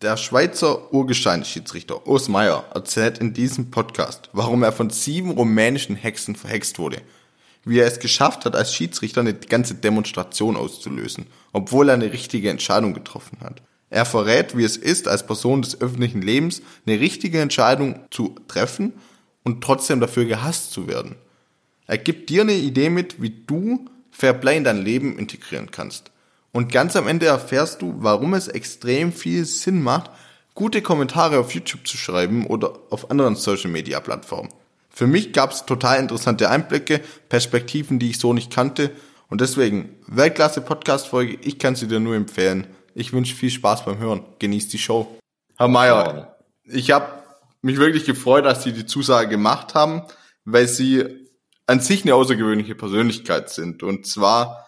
[0.00, 6.36] Der Schweizer Urgesteinsschiedsrichter Urs Meier erzählt in diesem Podcast, warum er von sieben rumänischen Hexen
[6.36, 7.02] verhext wurde.
[7.64, 12.48] Wie er es geschafft hat, als Schiedsrichter eine ganze Demonstration auszulösen, obwohl er eine richtige
[12.48, 13.60] Entscheidung getroffen hat.
[13.90, 18.92] Er verrät, wie es ist, als Person des öffentlichen Lebens eine richtige Entscheidung zu treffen
[19.42, 21.16] und trotzdem dafür gehasst zu werden.
[21.88, 26.12] Er gibt dir eine Idee mit, wie du Fairplay in dein Leben integrieren kannst.
[26.58, 30.10] Und ganz am Ende erfährst du, warum es extrem viel Sinn macht,
[30.56, 34.48] gute Kommentare auf YouTube zu schreiben oder auf anderen Social Media Plattformen.
[34.90, 38.90] Für mich gab es total interessante Einblicke, Perspektiven, die ich so nicht kannte.
[39.28, 42.66] Und deswegen, Weltklasse Podcast-Folge, ich kann sie dir nur empfehlen.
[42.92, 44.24] Ich wünsche viel Spaß beim Hören.
[44.40, 45.16] Genießt die Show.
[45.58, 47.22] Herr Mayer, ich habe
[47.62, 50.02] mich wirklich gefreut, dass Sie die Zusage gemacht haben,
[50.44, 51.04] weil Sie
[51.68, 53.84] an sich eine außergewöhnliche Persönlichkeit sind.
[53.84, 54.67] Und zwar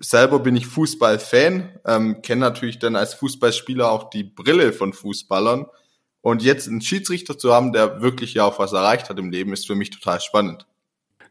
[0.00, 5.66] selber bin ich Fußballfan, ähm, kenne natürlich dann als Fußballspieler auch die Brille von Fußballern.
[6.20, 9.52] Und jetzt einen Schiedsrichter zu haben, der wirklich ja auch was erreicht hat im Leben,
[9.52, 10.66] ist für mich total spannend.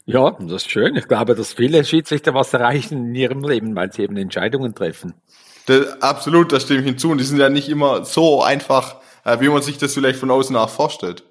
[0.05, 0.95] Ja, das ist schön.
[0.95, 5.13] Ich glaube, dass viele Schiedsrichter was erreichen in ihrem Leben, weil sie eben Entscheidungen treffen.
[5.66, 7.09] Das, absolut, da stimme ich hinzu.
[7.09, 10.29] Und die sind ja nicht immer so einfach, äh, wie man sich das vielleicht von
[10.29, 11.23] außen auch vorstellt.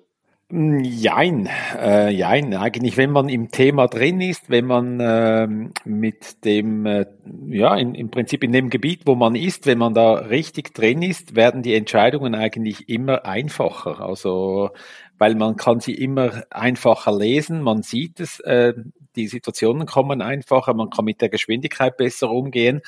[0.54, 1.48] Jein,
[1.80, 2.52] äh, jein.
[2.52, 5.48] Eigentlich, wenn man im Thema drin ist, wenn man äh,
[5.86, 7.06] mit dem, äh,
[7.48, 11.00] ja, in, im Prinzip in dem Gebiet, wo man ist, wenn man da richtig drin
[11.00, 14.00] ist, werden die Entscheidungen eigentlich immer einfacher.
[14.00, 14.72] Also,
[15.16, 18.74] weil man kann sie immer einfacher lesen, man sieht es, äh,
[19.16, 22.82] die Situationen kommen einfacher, man kann mit der Geschwindigkeit besser umgehen.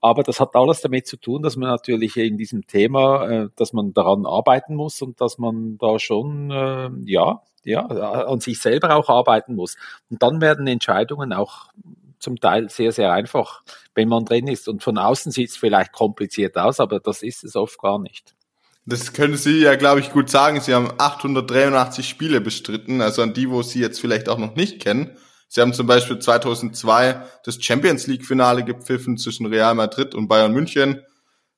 [0.00, 3.72] Aber das hat alles damit zu tun, dass man natürlich in diesem Thema, äh, dass
[3.72, 8.94] man daran arbeiten muss und dass man da schon, äh, ja, ja, an sich selber
[8.96, 9.76] auch arbeiten muss.
[10.10, 11.66] Und dann werden Entscheidungen auch
[12.18, 13.62] zum Teil sehr, sehr einfach,
[13.94, 14.68] wenn man drin ist.
[14.68, 18.34] Und von außen sieht es vielleicht kompliziert aus, aber das ist es oft gar nicht.
[18.86, 20.60] Das können Sie ja, glaube ich, gut sagen.
[20.60, 24.80] Sie haben 883 Spiele bestritten, also an die, wo Sie jetzt vielleicht auch noch nicht
[24.80, 25.10] kennen.
[25.48, 30.52] Sie haben zum Beispiel 2002 das Champions League Finale gepfiffen zwischen Real Madrid und Bayern
[30.52, 31.02] München.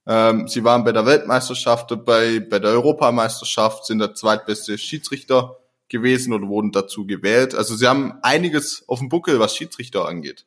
[0.06, 5.56] Ähm, sie waren bei der Weltmeisterschaft dabei, bei der Europameisterschaft, sind der zweitbeste Schiedsrichter
[5.88, 7.54] gewesen oder wurden dazu gewählt.
[7.54, 10.46] Also sie haben einiges auf dem Buckel, was Schiedsrichter angeht.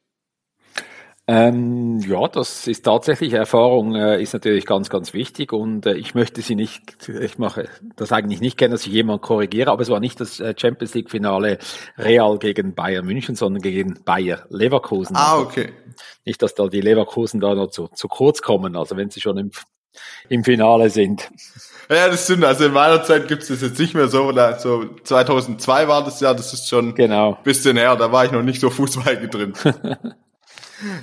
[1.25, 6.15] Ähm, ja, das ist tatsächlich Erfahrung äh, ist natürlich ganz, ganz wichtig und äh, ich
[6.15, 9.89] möchte sie nicht, ich mache das eigentlich nicht gerne, dass ich jemand korrigiere, aber es
[9.89, 11.59] war nicht das äh, Champions League Finale
[11.97, 15.15] Real gegen Bayern München, sondern gegen Bayer Leverkusen.
[15.15, 15.71] Ah, also okay.
[16.25, 19.37] nicht, dass da die Leverkusen da noch zu, zu kurz kommen, also wenn sie schon
[19.37, 19.51] im,
[20.27, 21.31] im Finale sind.
[21.89, 22.43] Ja, das stimmt.
[22.43, 24.23] Also in meiner Zeit gibt es das jetzt nicht mehr so.
[24.23, 27.35] Oder so 2002 war das ja, das ist schon genau.
[27.35, 27.95] ein bisschen her.
[27.95, 29.53] Da war ich noch nicht so Fußball drin.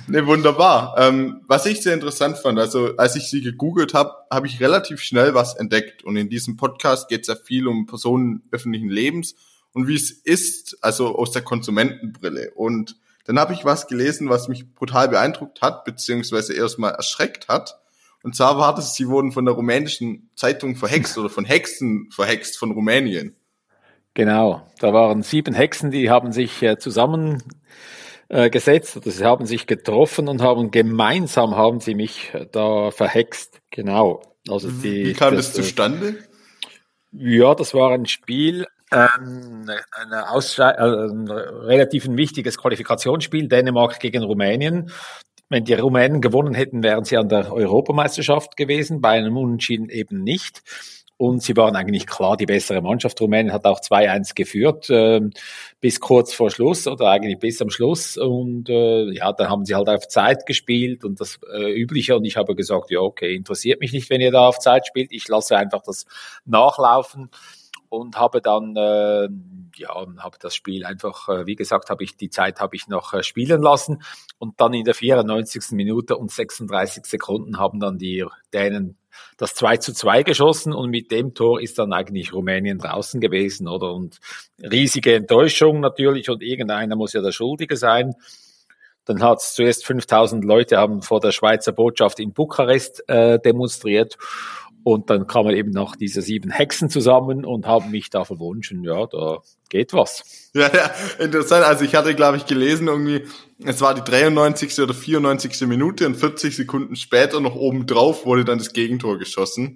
[0.07, 0.95] Ne, wunderbar.
[0.97, 5.01] Ähm, was ich sehr interessant fand, also als ich sie gegoogelt habe, habe ich relativ
[5.01, 6.03] schnell was entdeckt.
[6.03, 9.35] Und in diesem Podcast geht es ja viel um Personen öffentlichen Lebens
[9.73, 12.51] und wie es ist, also aus der Konsumentenbrille.
[12.55, 17.79] Und dann habe ich was gelesen, was mich brutal beeindruckt hat, beziehungsweise erstmal erschreckt hat.
[18.23, 22.57] Und zwar war das, sie wurden von der rumänischen Zeitung verhext oder von Hexen verhext
[22.57, 23.35] von Rumänien.
[24.13, 27.41] Genau, da waren sieben Hexen, die haben sich äh, zusammen
[28.31, 33.61] äh, gesetzt oder sie haben sich getroffen und haben gemeinsam haben sie mich da verhext.
[33.71, 34.21] Genau.
[34.47, 36.15] Also die, Wie kam das, das äh, zustande?
[37.11, 39.69] Ja, das war ein Spiel, ähm,
[40.29, 44.91] Ausschei äh, ein relativ ein wichtiges Qualifikationsspiel, Dänemark gegen Rumänien.
[45.49, 50.23] Wenn die Rumänen gewonnen hätten, wären sie an der Europameisterschaft gewesen, bei einem Unentschieden eben
[50.23, 50.61] nicht
[51.21, 53.21] und sie waren eigentlich klar die bessere Mannschaft.
[53.21, 55.21] Rumänien hat auch 2-1 geführt äh,
[55.79, 58.17] bis kurz vor Schluss oder eigentlich bis am Schluss.
[58.17, 62.15] Und äh, ja, dann haben sie halt auf Zeit gespielt und das äh, Übliche.
[62.15, 65.11] Und ich habe gesagt, ja okay, interessiert mich nicht, wenn ihr da auf Zeit spielt,
[65.11, 66.07] ich lasse einfach das
[66.45, 67.29] nachlaufen
[67.91, 69.27] und habe dann äh,
[69.75, 73.13] ja habe das Spiel einfach äh, wie gesagt habe ich die Zeit habe ich noch
[73.13, 74.01] äh, spielen lassen
[74.39, 75.71] und dann in der 94.
[75.71, 78.97] Minute und 36 Sekunden haben dann die Dänen
[79.35, 83.67] das 2 zu 2 geschossen und mit dem Tor ist dann eigentlich Rumänien draußen gewesen,
[83.67, 83.93] oder?
[83.93, 84.19] Und
[84.59, 88.13] riesige Enttäuschung natürlich und irgendeiner muss ja der Schuldige sein.
[89.03, 94.17] Dann hat es zuerst 5000 Leute haben vor der Schweizer Botschaft in Bukarest äh, demonstriert
[94.83, 99.05] und dann kamen eben noch diese sieben Hexen zusammen und haben mich da verwunschen, ja,
[99.07, 99.39] da
[99.69, 100.49] geht was.
[100.53, 100.91] Ja, ja,
[101.23, 101.65] interessant.
[101.65, 103.23] Also ich hatte, glaube ich, gelesen, irgendwie,
[103.63, 104.79] es war die 93.
[104.79, 105.61] oder 94.
[105.67, 109.75] Minute und 40 Sekunden später noch oben drauf wurde dann das Gegentor geschossen.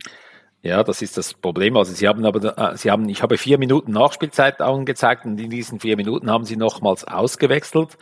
[0.66, 1.78] Ja, das ist das Problem.
[1.78, 5.52] Also sie haben aber, äh, sie haben, ich habe vier Minuten Nachspielzeit angezeigt und in
[5.52, 7.98] diesen vier Minuten haben sie nochmals ausgewechselt.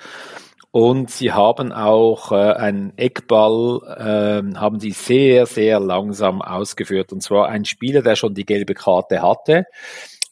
[0.75, 7.13] Und sie haben auch äh, einen Eckball, äh, haben sie sehr, sehr langsam ausgeführt.
[7.13, 9.65] Und zwar ein Spieler, der schon die gelbe Karte hatte.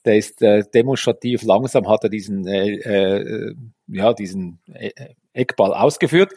[0.04, 3.54] Der ist äh, demonstrativ langsam, hat er diesen, äh, äh,
[3.86, 4.90] ja, diesen äh,
[5.34, 6.34] Eckball ausgeführt.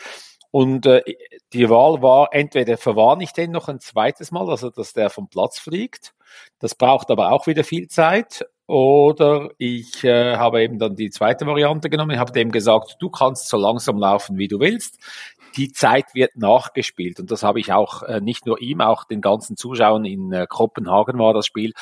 [0.51, 1.01] Und äh,
[1.55, 5.31] die Wahl war, entweder verwarne ich den noch ein zweites Mal, also dass der vom
[5.31, 6.13] Platz fliegt.
[6.59, 8.45] Das braucht aber auch wieder viel Zeit.
[8.67, 12.13] Oder ich äh, habe eben dann die zweite Variante genommen.
[12.13, 14.99] Ich habe dem gesagt, du kannst so langsam laufen, wie du willst
[15.57, 17.21] die Zeit wird nachgespielt.
[17.21, 20.47] Und das habe ich auch äh, nicht nur ihm, auch den ganzen Zuschauern in äh,
[20.49, 21.73] Kopenhagen war das Spiel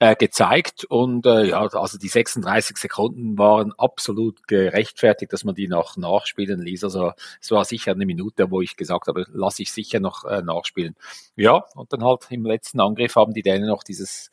[0.00, 0.84] äh, gezeigt.
[0.84, 6.60] Und äh, ja, also die 36 Sekunden waren absolut gerechtfertigt, dass man die noch nachspielen
[6.60, 6.84] ließ.
[6.84, 10.42] Also es war sicher eine Minute, wo ich gesagt habe, lasse ich sicher noch äh,
[10.42, 10.96] nachspielen.
[11.36, 14.30] Ja, und dann halt im letzten Angriff haben die Dänen noch dieses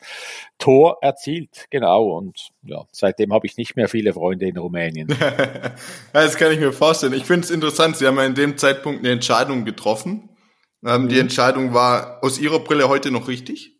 [0.58, 1.66] Tor erzielt.
[1.70, 2.16] Genau.
[2.16, 5.08] Und ja, seitdem habe ich nicht mehr viele Freunde in Rumänien.
[6.12, 7.12] das kann ich mir vorstellen.
[7.12, 7.96] Ich finde es interessant.
[7.96, 10.28] Sie haben ja in dem Zeitpunkt eine Entscheidung getroffen.
[10.84, 11.08] Ähm, mhm.
[11.08, 13.78] Die Entscheidung war aus Ihrer Brille heute noch richtig?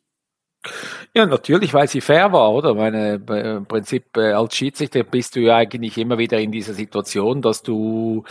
[1.14, 2.73] Ja, natürlich, weil sie fair war, oder?
[2.73, 7.43] Meine, im Prinzip äh, als Schiedsrichter bist du ja eigentlich immer wieder in dieser Situation,
[7.43, 8.25] dass du,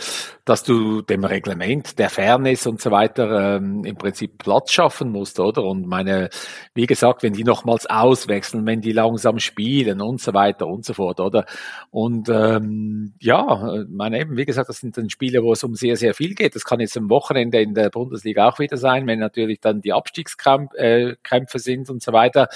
[0.44, 5.38] dass du dem Reglement, der Fairness und so weiter ähm, im Prinzip Platz schaffen musst,
[5.38, 5.62] oder?
[5.62, 6.28] Und meine,
[6.74, 10.94] wie gesagt, wenn die nochmals auswechseln, wenn die langsam spielen und so weiter und so
[10.94, 11.46] fort, oder?
[11.92, 15.94] Und ähm, ja, meine eben, wie gesagt, das sind dann Spiele, wo es um sehr,
[15.94, 16.56] sehr viel geht.
[16.56, 19.92] Das kann jetzt am Wochenende in der Bundesliga auch wieder sein, wenn natürlich dann die
[19.92, 22.48] Abstiegskrämpfe äh, sind und so weiter.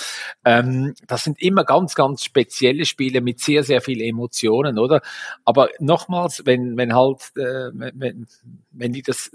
[0.44, 5.02] Ähm, das sind immer ganz, ganz spezielle Spiele mit sehr, sehr viel Emotionen, oder?
[5.44, 8.26] Aber nochmals, wenn, wenn halt, äh, wenn,
[8.70, 9.30] wenn die das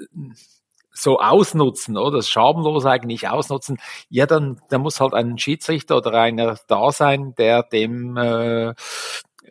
[0.94, 3.78] so ausnutzen, oder schamlos eigentlich ausnutzen,
[4.10, 8.74] ja, dann, dann muss halt ein Schiedsrichter oder einer da sein, der dem äh,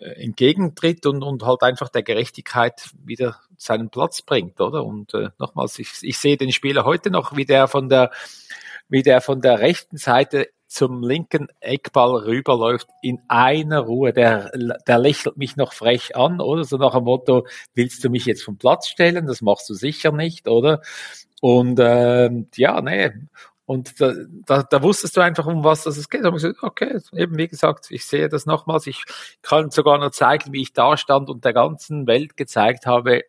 [0.00, 4.84] entgegentritt und, und halt einfach der Gerechtigkeit wieder seinen Platz bringt, oder?
[4.84, 8.10] Und äh, nochmals, ich, ich sehe den Spieler heute noch, wie der von der,
[8.88, 14.12] wie der von der rechten Seite zum linken Eckball rüberläuft in einer Ruhe.
[14.12, 14.52] Der,
[14.86, 16.62] der lächelt mich noch frech an, oder?
[16.62, 19.26] So nach dem Motto, willst du mich jetzt vom Platz stellen?
[19.26, 20.80] Das machst du sicher nicht, oder?
[21.40, 23.10] Und ähm, ja, nee.
[23.66, 24.14] Und da,
[24.46, 26.22] da, da wusstest du einfach, um was es geht.
[26.22, 28.86] Da habe ich gesagt, okay, eben wie gesagt, ich sehe das nochmals.
[28.86, 29.04] Ich
[29.42, 33.24] kann sogar noch zeigen, wie ich da stand und der ganzen Welt gezeigt habe,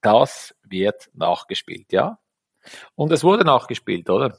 [0.00, 2.18] das wird nachgespielt, ja.
[2.94, 4.38] Und es wurde nachgespielt, oder?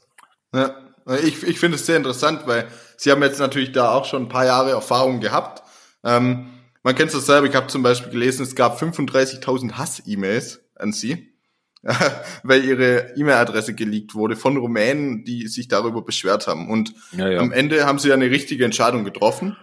[0.52, 0.74] Ja.
[1.22, 4.28] Ich, ich finde es sehr interessant, weil Sie haben jetzt natürlich da auch schon ein
[4.28, 5.62] paar Jahre Erfahrung gehabt.
[6.04, 6.50] Ähm,
[6.82, 11.34] man kennt es selber, ich habe zum Beispiel gelesen, es gab 35.000 Hass-E-Mails an Sie,
[12.42, 16.70] weil Ihre E-Mail-Adresse geleakt wurde von Rumänen, die sich darüber beschwert haben.
[16.70, 17.40] Und ja, ja.
[17.40, 19.56] am Ende haben Sie ja eine richtige Entscheidung getroffen.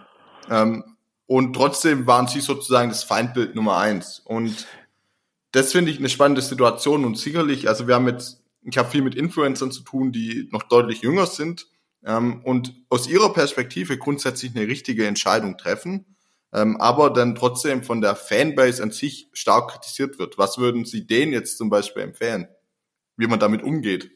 [0.50, 0.84] Ähm,
[1.26, 4.20] und trotzdem waren Sie sozusagen das Feindbild Nummer eins.
[4.24, 4.66] Und
[5.52, 9.02] das finde ich eine spannende Situation und sicherlich, also wir haben jetzt ich habe viel
[9.02, 11.68] mit Influencern zu tun, die noch deutlich jünger sind
[12.04, 16.16] ähm, und aus ihrer Perspektive grundsätzlich eine richtige Entscheidung treffen,
[16.52, 20.36] ähm, aber dann trotzdem von der Fanbase an sich stark kritisiert wird.
[20.38, 22.48] Was würden Sie denen jetzt zum Beispiel empfehlen,
[23.16, 24.10] wie man damit umgeht?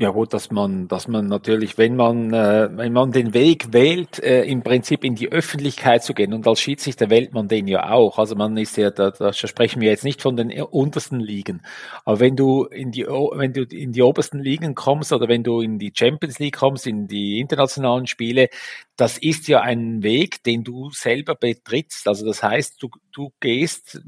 [0.00, 4.20] Ja gut, dass man, dass man natürlich, wenn man, äh, wenn man den Weg wählt,
[4.22, 7.90] äh, im Prinzip in die Öffentlichkeit zu gehen und als Schiedsrichter wählt man den ja
[7.90, 8.16] auch.
[8.20, 11.62] Also man ist ja, da, da sprechen wir jetzt nicht von den untersten Ligen.
[12.04, 15.62] Aber wenn du in die, wenn du in die obersten Ligen kommst oder wenn du
[15.62, 18.50] in die Champions League kommst, in die internationalen Spiele,
[18.96, 22.06] das ist ja ein Weg, den du selber betrittst.
[22.06, 22.88] Also das heißt, du,
[23.18, 24.00] du gehst,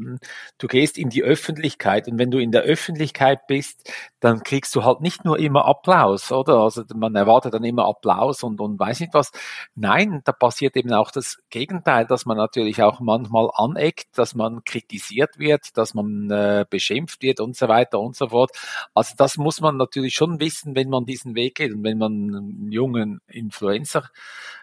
[0.58, 4.84] du gehst in die Öffentlichkeit und wenn du in der Öffentlichkeit bist, dann kriegst du
[4.84, 6.60] halt nicht nur immer Applaus, oder?
[6.60, 9.32] Also man erwartet dann immer Applaus und, und weiß nicht was.
[9.74, 14.62] Nein, da passiert eben auch das Gegenteil, dass man natürlich auch manchmal aneckt, dass man
[14.64, 18.52] kritisiert wird, dass man äh, beschimpft wird und so weiter und so fort.
[18.94, 22.12] Also das muss man natürlich schon wissen, wenn man diesen Weg geht und wenn man
[22.12, 24.08] einen jungen Influencer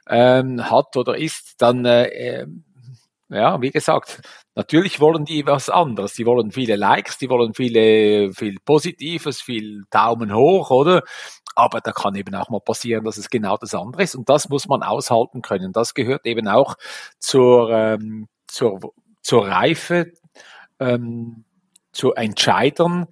[0.08, 2.48] ähm, hat oder ist, dann äh,
[3.30, 4.22] ja, wie gesagt,
[4.56, 6.14] natürlich wollen die was anderes.
[6.14, 11.04] Die wollen viele Likes, die wollen viele, viel Positives, viel Daumen hoch, oder?
[11.56, 14.16] Aber da kann eben auch mal passieren, dass es genau das andere ist.
[14.16, 15.74] Und das muss man aushalten können.
[15.74, 16.76] Das gehört eben auch
[17.20, 20.14] zur, ähm, zur, zur Reife,
[20.80, 21.44] ähm,
[21.92, 23.08] zu Entscheidern,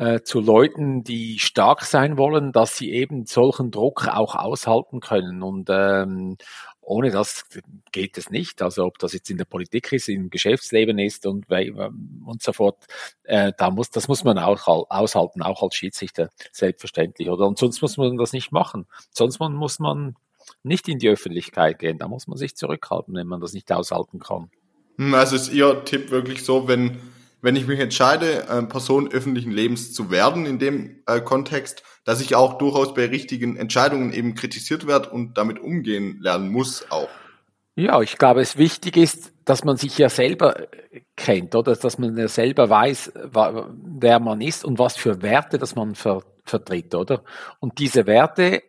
[0.00, 5.42] äh, zu Leuten, die stark sein wollen, dass sie eben solchen Druck auch aushalten können.
[5.42, 6.38] Und, ähm,
[6.80, 7.44] ohne das
[7.92, 8.62] geht es nicht.
[8.62, 12.86] Also ob das jetzt in der Politik ist, im Geschäftsleben ist und, und so fort,
[13.24, 17.28] äh, da muss, das muss man auch aushalten, auch als Schiedsrichter, selbstverständlich.
[17.28, 17.46] Oder?
[17.46, 18.86] Und sonst muss man das nicht machen.
[19.10, 20.16] Sonst muss man
[20.62, 21.98] nicht in die Öffentlichkeit gehen.
[21.98, 24.50] Da muss man sich zurückhalten, wenn man das nicht aushalten kann.
[24.96, 26.98] Hm, also ist Ihr Tipp wirklich so, wenn
[27.42, 32.20] wenn ich mich entscheide, äh, Person öffentlichen Lebens zu werden in dem äh, Kontext, dass
[32.20, 37.08] ich auch durchaus bei richtigen Entscheidungen eben kritisiert werde und damit umgehen lernen muss auch.
[37.76, 40.68] Ja, ich glaube, es wichtig ist, dass man sich ja selber
[41.16, 45.74] kennt, oder dass man ja selber weiß, wer man ist und was für Werte, dass
[45.74, 47.22] man ver vertritt, oder?
[47.60, 48.62] Und diese Werte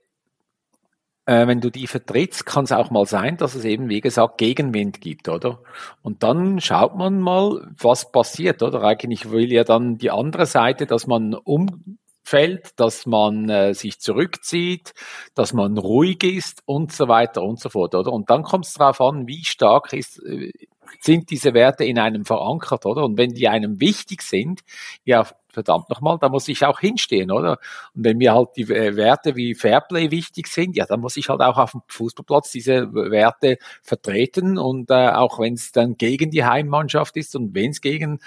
[1.25, 4.37] äh, wenn du die vertrittst, kann es auch mal sein, dass es eben, wie gesagt,
[4.37, 5.59] Gegenwind gibt, oder?
[6.01, 8.83] Und dann schaut man mal, was passiert, oder?
[8.83, 14.93] Eigentlich will ja dann die andere Seite, dass man umfällt, dass man äh, sich zurückzieht,
[15.35, 18.11] dass man ruhig ist und so weiter und so fort, oder?
[18.11, 20.51] Und dann kommt es darauf an, wie stark ist, äh,
[20.99, 23.03] sind diese Werte in einem verankert, oder?
[23.05, 24.61] Und wenn die einem wichtig sind,
[25.05, 27.59] ja, verdammt nochmal, da muss ich auch hinstehen, oder?
[27.93, 31.41] Und wenn mir halt die Werte wie Fairplay wichtig sind, ja, dann muss ich halt
[31.41, 36.45] auch auf dem Fußballplatz diese Werte vertreten und äh, auch wenn es dann gegen die
[36.45, 38.19] Heimmannschaft ist und wenn es gegen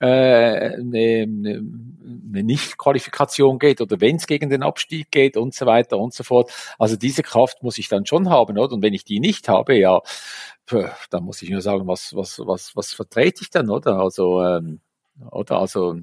[0.00, 1.62] äh, eine, eine,
[2.28, 6.22] eine Nicht-Qualifikation geht oder wenn es gegen den Abstieg geht und so weiter und so
[6.22, 6.52] fort.
[6.78, 8.74] Also diese Kraft muss ich dann schon haben, oder?
[8.74, 10.00] Und wenn ich die nicht habe, ja,
[11.10, 13.98] dann muss ich nur sagen, was, was, was, was vertrete ich dann, oder?
[13.98, 14.80] Also, ähm,
[15.30, 15.58] oder?
[15.58, 15.96] Also,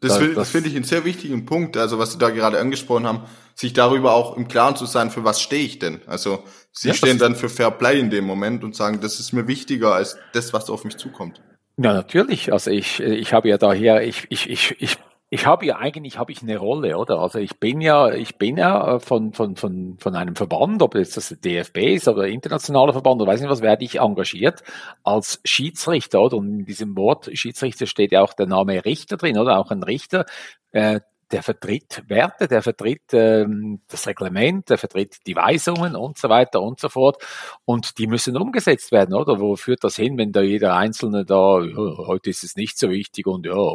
[0.00, 3.06] das, das, das finde ich einen sehr wichtigen Punkt, also was Sie da gerade angesprochen
[3.06, 3.22] haben,
[3.54, 6.00] sich darüber auch im Klaren zu sein, für was stehe ich denn?
[6.06, 9.32] Also Sie ja, stehen dann für Fair Play in dem Moment und sagen, das ist
[9.32, 11.40] mir wichtiger als das, was auf mich zukommt.
[11.76, 12.52] Ja, natürlich.
[12.52, 14.98] Also ich, ich habe ja daher, ich, ich, ich, ich
[15.34, 17.18] ich habe ja eigentlich habe ich eine Rolle, oder?
[17.18, 21.16] Also ich bin ja, ich bin ja von, von, von, von einem Verband, ob jetzt
[21.16, 24.62] das DFB ist oder internationaler Verband oder weiß nicht was, werde ich engagiert
[25.02, 26.36] als Schiedsrichter, oder?
[26.36, 29.58] Und in diesem Wort Schiedsrichter steht ja auch der Name Richter drin, oder?
[29.58, 30.24] Auch ein Richter,
[30.70, 31.00] äh,
[31.34, 36.62] der vertritt Werte, der vertritt ähm, das Reglement, der vertritt die Weisungen und so weiter
[36.62, 37.20] und so fort.
[37.64, 39.40] Und die müssen umgesetzt werden, oder?
[39.40, 41.76] Wo führt das hin, wenn da jeder Einzelne da, ja,
[42.06, 43.74] heute ist es nicht so wichtig und ja,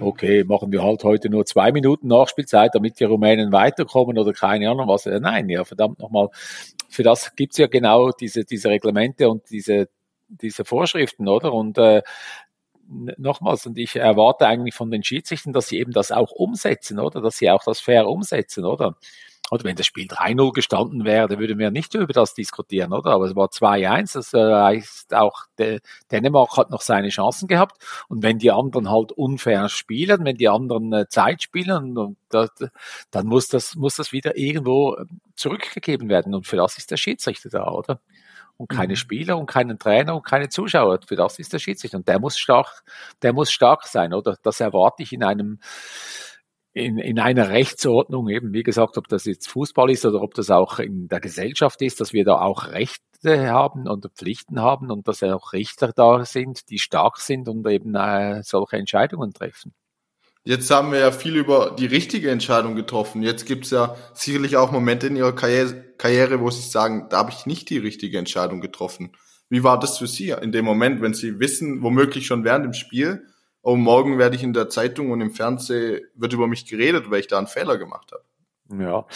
[0.00, 4.68] okay, machen wir halt heute nur zwei Minuten Nachspielzeit, damit die Rumänen weiterkommen oder keine
[4.68, 5.06] Ahnung was.
[5.06, 6.30] Nein, ja, verdammt nochmal.
[6.88, 9.88] Für das gibt's ja genau diese, diese Reglemente und diese,
[10.26, 11.52] diese Vorschriften, oder?
[11.52, 12.02] Und äh,
[13.18, 17.20] nochmals, und ich erwarte eigentlich von den Schiedsrichtern, dass sie eben das auch umsetzen, oder?
[17.20, 18.96] Dass sie auch das fair umsetzen, oder?
[19.50, 23.10] Oder wenn das Spiel 3-0 gestanden wäre, dann würden wir nicht über das diskutieren, oder?
[23.10, 25.46] Aber es war 2-1, das äh, heißt auch,
[26.12, 27.82] Dänemark hat noch seine Chancen gehabt.
[28.08, 33.48] Und wenn die anderen halt unfair spielen, wenn die anderen äh, Zeit spielen, dann muss
[33.48, 35.04] das, muss das wieder irgendwo äh,
[35.34, 36.34] zurückgegeben werden.
[36.34, 38.00] Und für das ist der Schiedsrichter da, oder?
[38.60, 38.96] Und keine mhm.
[38.96, 41.00] Spieler und keinen Trainer und keine Zuschauer.
[41.06, 41.96] Für das ist der Schiedsrichter.
[41.96, 42.84] Und der muss stark,
[43.22, 44.36] der muss stark sein, oder?
[44.42, 45.60] Das erwarte ich in einem,
[46.74, 50.50] in, in einer Rechtsordnung, eben wie gesagt, ob das jetzt Fußball ist oder ob das
[50.50, 55.08] auch in der Gesellschaft ist, dass wir da auch Rechte haben und Pflichten haben und
[55.08, 59.72] dass auch Richter da sind, die stark sind und eben äh, solche Entscheidungen treffen.
[60.50, 63.22] Jetzt haben wir ja viel über die richtige Entscheidung getroffen.
[63.22, 67.30] Jetzt gibt es ja sicherlich auch Momente in Ihrer Karriere, wo Sie sagen, da habe
[67.30, 69.12] ich nicht die richtige Entscheidung getroffen.
[69.48, 72.72] Wie war das für Sie in dem Moment, wenn Sie wissen, womöglich schon während dem
[72.72, 73.28] Spiel,
[73.62, 77.20] oh, morgen werde ich in der Zeitung und im Fernsehen, wird über mich geredet, weil
[77.20, 78.82] ich da einen Fehler gemacht habe?
[78.82, 79.06] Ja.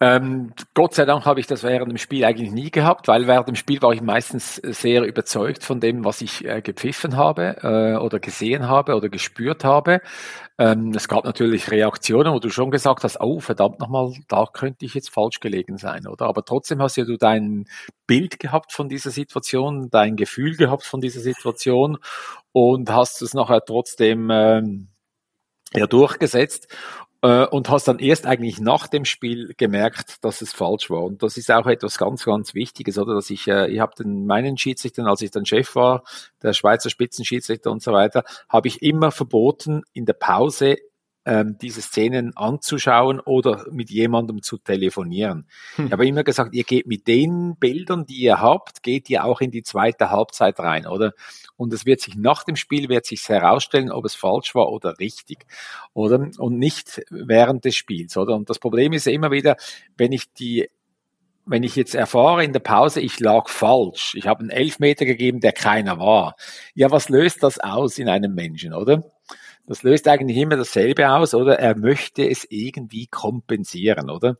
[0.00, 3.46] Ähm, Gott sei Dank habe ich das während dem Spiel eigentlich nie gehabt, weil während
[3.48, 7.96] dem Spiel war ich meistens sehr überzeugt von dem, was ich äh, gepfiffen habe äh,
[7.96, 10.00] oder gesehen habe oder gespürt habe.
[10.58, 14.84] Ähm, es gab natürlich Reaktionen, wo du schon gesagt hast, oh verdammt nochmal, da könnte
[14.84, 16.26] ich jetzt falsch gelegen sein, oder?
[16.26, 17.66] Aber trotzdem hast ja du dein
[18.06, 21.98] Bild gehabt von dieser Situation, dein Gefühl gehabt von dieser Situation
[22.52, 24.88] und hast es nachher trotzdem ähm,
[25.72, 26.68] ja durchgesetzt.
[27.24, 31.02] Äh, und hast dann erst eigentlich nach dem Spiel gemerkt, dass es falsch war.
[31.02, 33.14] Und das ist auch etwas ganz, ganz Wichtiges, oder?
[33.14, 36.04] Dass ich, äh, ich habe den meinen Schiedsrichtern, als ich dann Chef war,
[36.42, 40.76] der Schweizer Spitzenschiedsrichter und so weiter, habe ich immer verboten, in der Pause
[41.26, 45.46] ähm, diese Szenen anzuschauen oder mit jemandem zu telefonieren.
[45.76, 45.86] Hm.
[45.86, 49.40] Ich habe immer gesagt, ihr geht mit den Bildern, die ihr habt, geht ihr auch
[49.40, 51.12] in die zweite Halbzeit rein, oder?
[51.56, 54.98] Und es wird sich nach dem Spiel wird sich herausstellen, ob es falsch war oder
[54.98, 55.46] richtig,
[55.92, 56.28] oder?
[56.38, 58.34] Und nicht während des Spiels, oder?
[58.34, 59.56] Und das Problem ist ja immer wieder,
[59.96, 60.68] wenn ich die
[61.46, 65.40] wenn ich jetzt erfahre in der Pause, ich lag falsch, ich habe einen Elfmeter gegeben,
[65.40, 66.36] der keiner war.
[66.74, 69.04] Ja, was löst das aus in einem Menschen, oder?
[69.66, 71.58] Das löst eigentlich immer dasselbe aus, oder?
[71.58, 74.36] Er möchte es irgendwie kompensieren, oder?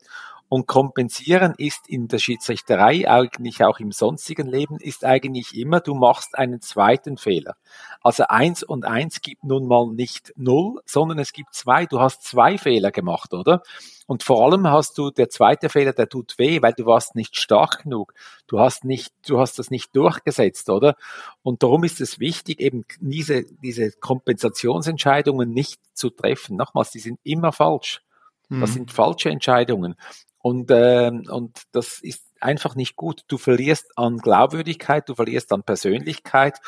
[0.54, 5.96] Und kompensieren ist in der Schiedsrichterei, eigentlich auch im sonstigen Leben, ist eigentlich immer, du
[5.96, 7.56] machst einen zweiten Fehler.
[8.02, 11.86] Also eins und eins gibt nun mal nicht null, sondern es gibt zwei.
[11.86, 13.64] Du hast zwei Fehler gemacht, oder?
[14.06, 17.36] Und vor allem hast du der zweite Fehler, der tut weh, weil du warst nicht
[17.36, 18.14] stark genug.
[18.46, 20.94] Du hast nicht, du hast das nicht durchgesetzt, oder?
[21.42, 26.56] Und darum ist es wichtig, eben diese, diese Kompensationsentscheidungen nicht zu treffen.
[26.56, 28.02] Nochmals, die sind immer falsch.
[28.48, 28.74] Das mhm.
[28.74, 29.96] sind falsche Entscheidungen.
[30.44, 33.22] Und, äh, und das ist einfach nicht gut.
[33.28, 36.58] Du verlierst an Glaubwürdigkeit, du verlierst an Persönlichkeit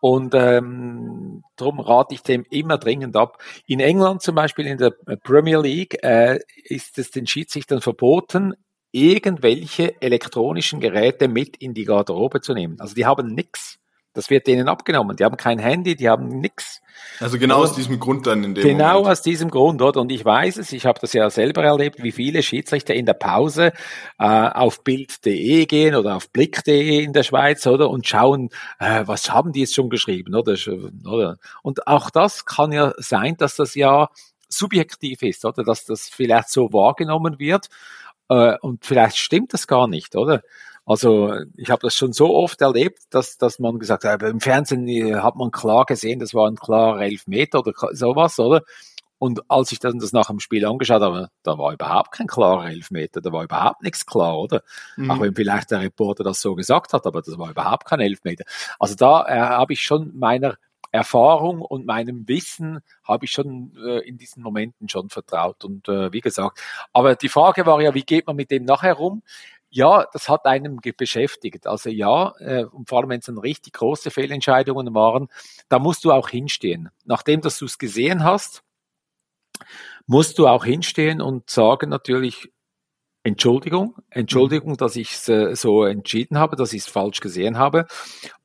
[0.00, 3.42] und ähm, darum rate ich dem immer dringend ab.
[3.66, 8.54] In England zum Beispiel in der Premier League äh, ist es den Schiedsrichtern verboten,
[8.92, 12.80] irgendwelche elektronischen Geräte mit in die Garderobe zu nehmen.
[12.80, 13.78] Also die haben nichts.
[14.14, 15.16] Das wird denen abgenommen.
[15.16, 16.80] Die haben kein Handy, die haben nichts.
[17.20, 19.12] Also genau aus diesem Grund dann in dem Genau Moment.
[19.12, 20.00] aus diesem Grund, oder?
[20.00, 23.14] Und ich weiß es, ich habe das ja selber erlebt, wie viele Schiedsrichter in der
[23.14, 23.72] Pause
[24.18, 27.90] äh, auf Bild.de gehen oder auf Blick.de in der Schweiz, oder?
[27.90, 30.56] Und schauen, äh, was haben die jetzt schon geschrieben, oder?
[31.06, 31.38] oder?
[31.62, 34.08] Und auch das kann ja sein, dass das ja
[34.48, 35.62] subjektiv ist, oder?
[35.62, 37.68] Dass das vielleicht so wahrgenommen wird.
[38.28, 40.42] Äh, und vielleicht stimmt das gar nicht, oder?
[40.88, 44.88] Also ich habe das schon so oft erlebt, dass, dass man gesagt hat, im Fernsehen
[44.88, 48.62] äh, hat man klar gesehen, das war ein klarer Elfmeter oder sowas, oder?
[49.18, 52.70] Und als ich dann das nach dem Spiel angeschaut habe, da war überhaupt kein klarer
[52.70, 54.62] Elfmeter, da war überhaupt nichts klar, oder?
[54.96, 55.10] Mhm.
[55.10, 58.44] Auch wenn vielleicht der Reporter das so gesagt hat, aber das war überhaupt kein Elfmeter.
[58.78, 60.56] Also da äh, habe ich schon meiner
[60.90, 65.64] Erfahrung und meinem Wissen habe ich schon äh, in diesen Momenten schon vertraut.
[65.64, 66.58] Und äh, wie gesagt,
[66.94, 69.22] aber die Frage war ja, wie geht man mit dem nachher rum?
[69.70, 71.66] Ja, das hat einem beschäftigt.
[71.66, 75.28] Also ja, äh, und vor allem wenn es dann richtig große Fehlentscheidungen waren,
[75.68, 76.88] da musst du auch hinstehen.
[77.04, 78.62] Nachdem dass du es gesehen hast,
[80.06, 82.50] musst du auch hinstehen und sagen natürlich,
[83.28, 87.86] Entschuldigung, Entschuldigung, dass ich es äh, so entschieden habe, dass ich es falsch gesehen habe.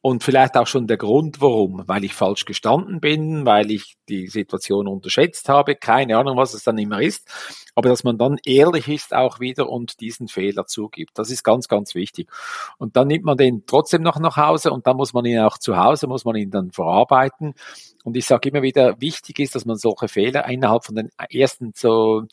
[0.01, 1.83] Und vielleicht auch schon der Grund, warum.
[1.87, 6.63] Weil ich falsch gestanden bin, weil ich die Situation unterschätzt habe, keine Ahnung, was es
[6.63, 7.29] dann immer ist.
[7.75, 11.17] Aber dass man dann ehrlich ist auch wieder und diesen Fehler zugibt.
[11.17, 12.29] Das ist ganz, ganz wichtig.
[12.77, 15.57] Und dann nimmt man den trotzdem noch nach Hause und dann muss man ihn auch
[15.57, 17.53] zu Hause, muss man ihn dann verarbeiten.
[18.03, 21.71] Und ich sage immer wieder, wichtig ist, dass man solche Fehler innerhalb von den ersten
[21.73, 22.23] so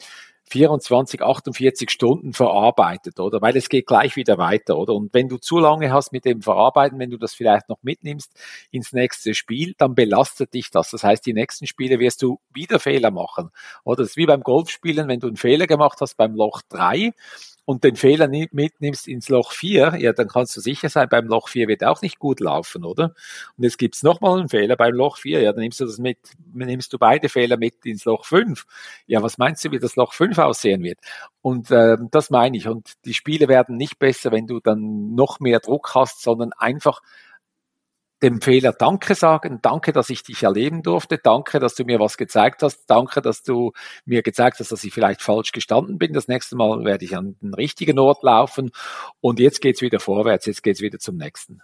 [0.50, 3.40] 24, 48 Stunden verarbeitet, oder?
[3.40, 4.94] Weil es geht gleich wieder weiter, oder?
[4.94, 8.32] Und wenn du zu lange hast mit dem Verarbeiten, wenn du das vielleicht noch mitnimmst
[8.70, 10.90] ins nächste Spiel, dann belastet dich das.
[10.90, 13.50] Das heißt, die nächsten Spiele wirst du wieder Fehler machen,
[13.84, 14.02] oder?
[14.02, 17.12] Das ist wie beim Golfspielen, wenn du einen Fehler gemacht hast beim Loch drei
[17.64, 21.48] und den Fehler mitnimmst ins Loch 4, ja, dann kannst du sicher sein, beim Loch
[21.48, 23.14] 4 wird auch nicht gut laufen, oder?
[23.56, 26.18] Und jetzt gibt's nochmal einen Fehler beim Loch 4, ja, dann nimmst du das mit,
[26.52, 28.66] nimmst du beide Fehler mit ins Loch 5.
[29.06, 30.98] Ja, was meinst du, wie das Loch 5 aussehen wird?
[31.42, 32.68] Und äh, das meine ich.
[32.68, 37.00] Und die Spiele werden nicht besser, wenn du dann noch mehr Druck hast, sondern einfach
[38.22, 39.60] dem Fehler Danke sagen.
[39.62, 41.18] Danke, dass ich dich erleben durfte.
[41.18, 42.84] Danke, dass du mir was gezeigt hast.
[42.86, 43.72] Danke, dass du
[44.04, 46.12] mir gezeigt hast, dass ich vielleicht falsch gestanden bin.
[46.12, 48.70] Das nächste Mal werde ich an den richtigen Ort laufen.
[49.20, 50.46] Und jetzt geht's wieder vorwärts.
[50.46, 51.62] Jetzt geht's wieder zum nächsten.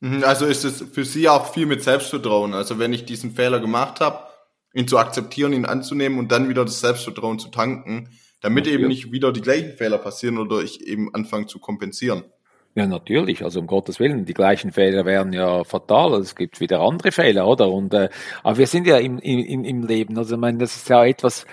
[0.00, 2.54] Mhm, also ist es für Sie auch viel mit Selbstvertrauen.
[2.54, 4.26] Also wenn ich diesen Fehler gemacht habe,
[4.74, 8.10] ihn zu akzeptieren, ihn anzunehmen und dann wieder das Selbstvertrauen zu tanken,
[8.42, 12.24] damit eben nicht wieder die gleichen Fehler passieren oder ich eben anfange zu kompensieren.
[12.76, 13.42] Ja, natürlich.
[13.42, 16.12] Also um Gottes Willen, die gleichen Fehler wären ja fatal.
[16.20, 17.70] Es gibt wieder andere Fehler, oder?
[17.70, 18.10] Und äh,
[18.42, 20.18] aber wir sind ja im, im, im Leben.
[20.18, 21.46] Also ich meine, das ist ja etwas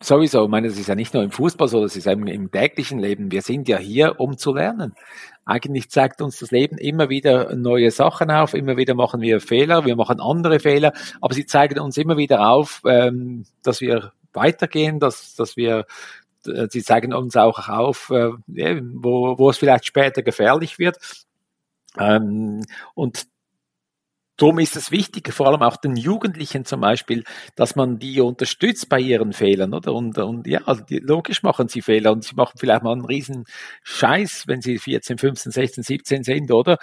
[0.00, 0.44] sowieso.
[0.44, 2.50] Ich meine, das ist ja nicht nur im Fußball so, das ist ja im, im
[2.50, 3.30] täglichen Leben.
[3.30, 4.94] Wir sind ja hier, um zu lernen.
[5.44, 8.54] Eigentlich zeigt uns das Leben immer wieder neue Sachen auf.
[8.54, 12.48] Immer wieder machen wir Fehler, wir machen andere Fehler, aber sie zeigen uns immer wieder
[12.48, 15.84] auf, ähm, dass wir weitergehen, dass, dass wir
[16.42, 20.98] sie zeigen uns auch auf, äh, wo, wo es vielleicht später gefährlich wird.
[21.98, 23.26] Ähm, und
[24.40, 27.24] Darum ist es wichtig, vor allem auch den Jugendlichen zum Beispiel,
[27.56, 29.92] dass man die unterstützt bei ihren Fehlern, oder?
[29.92, 33.04] Und, und ja, also die, logisch machen sie Fehler und sie machen vielleicht mal einen
[33.04, 33.44] riesen
[33.82, 36.78] Scheiß, wenn sie 14, 15, 16, 17 sind, oder?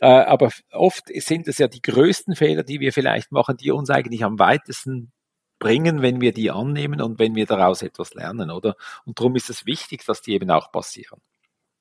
[0.00, 3.90] Äh, aber oft sind es ja die größten Fehler, die wir vielleicht machen, die uns
[3.90, 5.10] eigentlich am weitesten
[5.60, 8.74] bringen, wenn wir die annehmen und wenn wir daraus etwas lernen, oder?
[9.04, 11.20] Und darum ist es wichtig, dass die eben auch passieren.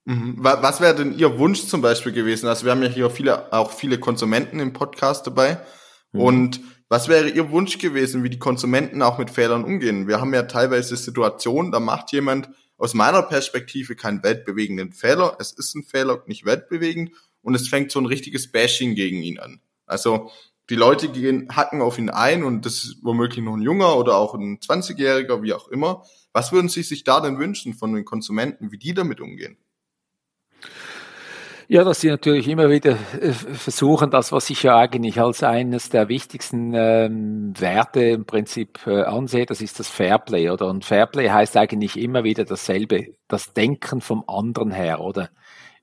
[0.06, 0.36] Mhm.
[0.38, 2.48] Was wäre denn Ihr Wunsch zum Beispiel gewesen?
[2.48, 5.60] Also wir haben ja hier viele, auch viele Konsumenten im Podcast dabei.
[6.12, 6.22] Mhm.
[6.22, 10.08] Und was wäre Ihr Wunsch gewesen, wie die Konsumenten auch mit Fehlern umgehen?
[10.08, 15.38] Wir haben ja teilweise Situationen, da macht jemand aus meiner Perspektive keinen weltbewegenden Fehler.
[15.40, 17.12] Es ist ein Fehler, nicht weltbewegend.
[17.42, 19.62] Und es fängt so ein richtiges Bashing gegen ihn an.
[19.86, 20.32] Also
[20.70, 24.18] die Leute gehen, hacken auf ihn ein und das ist womöglich noch ein Junger oder
[24.18, 26.04] auch ein 20-Jähriger, wie auch immer.
[26.32, 29.58] Was würden Sie sich da denn wünschen von den Konsumenten, wie die damit umgehen?
[31.72, 35.90] Ja, dass sie natürlich immer wieder äh, versuchen, das, was ich ja eigentlich als eines
[35.90, 40.66] der wichtigsten ähm, Werte im Prinzip äh, ansehe, das ist das Fairplay, oder?
[40.68, 45.30] Und Fairplay heißt eigentlich immer wieder dasselbe, das Denken vom anderen her, oder?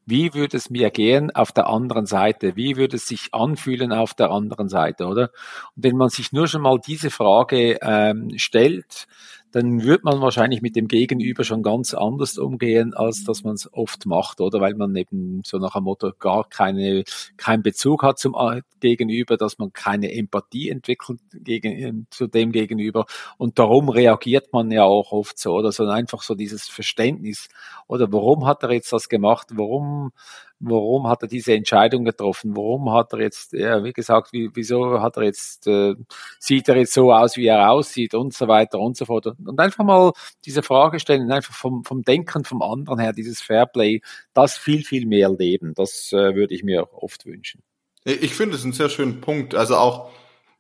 [0.07, 2.55] Wie würde es mir gehen auf der anderen Seite?
[2.55, 5.31] Wie würde es sich anfühlen auf der anderen Seite, oder?
[5.75, 9.09] Und wenn man sich nur schon mal diese Frage ähm, stellt,
[9.57, 13.73] dann wird man wahrscheinlich mit dem Gegenüber schon ganz anders umgehen, als dass man es
[13.73, 14.61] oft macht, oder?
[14.61, 17.05] Weil man eben so nach dem Motto gar keine,
[17.39, 22.53] keinen Bezug hat zum äh, Gegenüber, dass man keine Empathie entwickelt gegen, ähm, zu dem
[22.53, 23.07] Gegenüber.
[23.39, 25.73] Und darum reagiert man ja auch oft so, oder?
[25.73, 27.49] So einfach so dieses Verständnis,
[27.87, 28.13] oder?
[28.13, 29.49] Warum hat er jetzt das gemacht?
[29.55, 30.13] Warum
[30.59, 32.57] warum hat er diese Entscheidung getroffen?
[32.57, 35.95] Warum hat er jetzt, ja, wie gesagt, wie, wieso hat er jetzt, äh,
[36.39, 39.27] sieht er jetzt so aus, wie er aussieht und so weiter und so fort.
[39.27, 40.13] Und einfach mal
[40.45, 44.01] diese Frage stellen, einfach vom, vom Denken vom anderen her, dieses Fairplay,
[44.35, 45.75] das viel, viel mehr leben.
[45.75, 47.63] Das äh, würde ich mir oft wünschen.
[48.05, 49.55] Ich finde es einen sehr schönen Punkt.
[49.55, 50.11] Also auch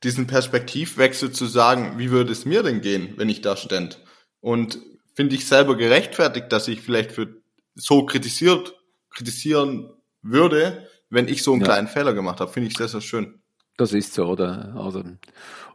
[0.03, 3.97] diesen Perspektivwechsel zu sagen, wie würde es mir denn gehen, wenn ich da stände?
[4.41, 4.79] Und
[5.15, 7.41] finde ich selber gerechtfertigt, dass ich vielleicht für
[7.75, 8.75] so kritisiert
[9.17, 9.91] kritisieren
[10.23, 11.69] würde, wenn ich so einen ja.
[11.69, 12.53] kleinen Fehler gemacht habe.
[12.53, 13.41] Finde ich sehr, sehr schön.
[13.77, 14.75] Das ist so, oder?
[14.77, 15.03] Also,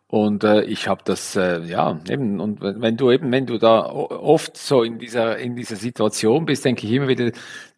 [0.08, 3.86] und äh, ich habe das, äh, ja, eben, und wenn du eben, wenn du da
[3.86, 7.32] oft so in dieser, in dieser Situation bist, denke ich immer wieder,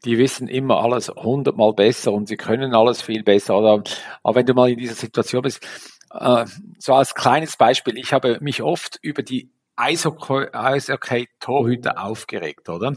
[0.04, 3.56] die wissen immer alles hundertmal besser und sie können alles viel besser.
[3.58, 3.84] Oder,
[4.24, 5.64] aber wenn du mal in dieser Situation bist,
[6.12, 6.46] äh,
[6.80, 12.96] so als kleines Beispiel, ich habe mich oft über die Eishockey-Torhüter aufgeregt, oder?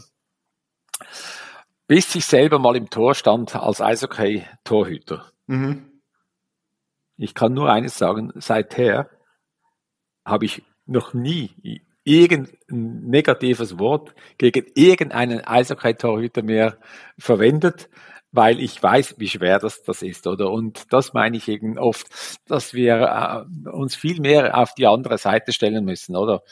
[1.87, 5.31] Bis ich selber mal im Tor stand als Eishockey-Torhüter.
[5.47, 6.01] Mhm.
[7.17, 9.09] Ich kann nur eines sagen, seither
[10.25, 12.57] habe ich noch nie irgendein
[13.09, 16.77] negatives Wort gegen irgendeinen Eishockey-Torhüter mehr
[17.17, 17.89] verwendet,
[18.31, 20.51] weil ich weiß, wie schwer das, das ist, oder?
[20.51, 22.07] Und das meine ich eben oft,
[22.45, 26.43] dass wir äh, uns viel mehr auf die andere Seite stellen müssen, oder?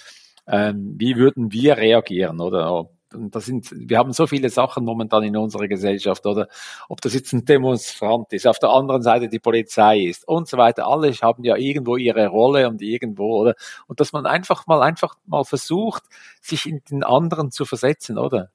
[0.47, 2.89] Ähm, wie würden wir reagieren, oder?
[3.15, 6.47] Und das sind, wir haben so viele Sachen momentan in unserer Gesellschaft, oder
[6.89, 10.57] ob das jetzt ein Demonstrant ist, auf der anderen Seite die Polizei ist und so
[10.57, 10.87] weiter.
[10.87, 13.55] Alle haben ja irgendwo ihre Rolle und irgendwo, oder?
[13.87, 16.03] Und dass man einfach mal, einfach mal versucht,
[16.41, 18.51] sich in den anderen zu versetzen, oder?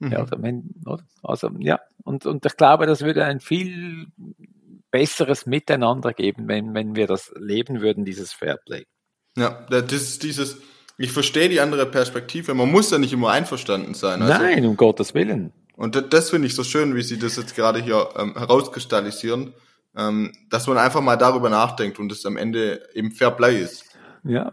[0.00, 0.12] Mhm.
[0.12, 1.04] Ja, oder wenn, oder?
[1.22, 1.80] Also, ja.
[2.04, 4.08] Und, und ich glaube, das würde ein viel
[4.90, 8.86] besseres Miteinander geben, wenn, wenn wir das leben würden, dieses Fairplay.
[9.36, 10.60] Ja, das ist dieses,
[11.00, 12.52] ich verstehe die andere Perspektive.
[12.52, 14.20] Man muss ja nicht immer einverstanden sein.
[14.20, 14.34] Also.
[14.34, 15.50] Nein, um Gottes Willen.
[15.74, 19.54] Und das, das finde ich so schön, wie Sie das jetzt gerade hier ähm, herauskristallisieren,
[19.96, 23.84] ähm, dass man einfach mal darüber nachdenkt und es am Ende eben Fair Play ist.
[24.24, 24.52] Ja.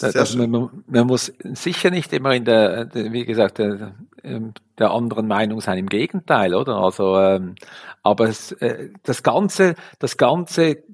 [0.00, 4.92] Das das, man, man, muss sicher nicht immer in der, wie gesagt, der, ähm, der
[4.92, 5.78] anderen Meinung sein.
[5.78, 6.76] Im Gegenteil, oder?
[6.76, 7.56] Also, ähm,
[8.04, 10.84] aber es, äh, das ganze, das ganze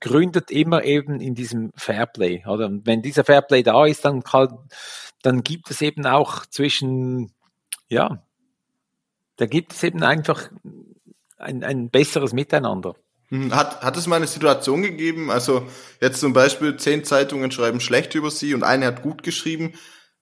[0.00, 2.44] gründet immer eben in diesem Fairplay.
[2.46, 2.66] Oder?
[2.66, 4.58] Und wenn dieser Fairplay da ist, dann, kann,
[5.22, 7.32] dann gibt es eben auch zwischen,
[7.88, 8.22] ja,
[9.36, 10.50] da gibt es eben einfach
[11.38, 12.94] ein, ein besseres Miteinander.
[13.28, 15.66] Hm, hat, hat es mal eine Situation gegeben, also
[16.00, 19.74] jetzt zum Beispiel zehn Zeitungen schreiben schlecht über sie und eine hat gut geschrieben,